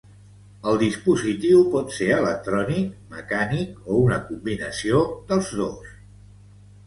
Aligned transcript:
El 0.69 0.77
dispositiu 0.83 1.59
pot 1.73 1.91
ser 1.97 2.07
electrònic, 2.15 2.87
mecànic, 3.17 3.77
o 3.95 3.99
una 4.07 4.19
combinació 4.31 5.03
dels 5.33 5.53
dos. 5.61 5.93